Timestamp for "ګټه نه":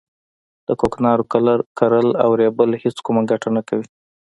3.31-3.61